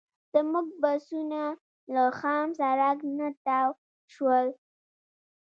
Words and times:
زموږ 0.33 0.67
بسونه 0.81 1.41
له 1.93 2.03
خام 2.19 2.47
سړک 2.59 2.97
نه 3.17 3.27
تاو 3.45 3.69
شول. 4.13 4.47